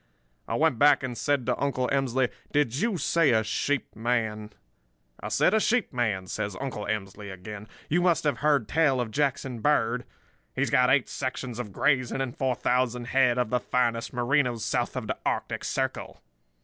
"I 0.47 0.55
went 0.55 0.79
back 0.79 1.03
and 1.03 1.15
said 1.15 1.45
to 1.45 1.61
Uncle 1.61 1.87
Emsley: 1.89 2.29
'Did 2.51 2.75
you 2.77 2.97
say 2.97 3.29
a 3.33 3.43
sheep 3.43 3.95
man?' 3.95 4.49
"'I 5.19 5.27
said 5.27 5.53
a 5.53 5.59
sheep 5.59 5.93
man,' 5.93 6.25
says 6.25 6.57
Uncle 6.59 6.87
Emsley 6.87 7.29
again. 7.31 7.67
'You 7.87 8.01
must 8.01 8.23
have 8.23 8.39
heard 8.39 8.67
tell 8.67 8.99
of 8.99 9.11
Jackson 9.11 9.59
Bird. 9.59 10.05
He's 10.55 10.71
got 10.71 10.89
eight 10.89 11.07
sections 11.07 11.59
of 11.59 11.71
grazing 11.71 12.19
and 12.19 12.35
four 12.35 12.55
thousand 12.55 13.09
head 13.09 13.37
of 13.37 13.51
the 13.51 13.59
finest 13.59 14.11
Merinos 14.11 14.65
south 14.65 14.95
of 14.95 15.05
the 15.05 15.19
Arctic 15.23 15.63
Circle. 15.63 16.23